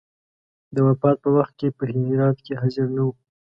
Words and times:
د 0.75 0.77
وفات 0.87 1.17
په 1.23 1.29
وخت 1.37 1.53
کې 1.59 1.67
په 1.77 1.83
هرات 2.07 2.37
کې 2.45 2.53
حاضر 2.61 2.85
نه 2.95 3.01
وو. 3.05 3.13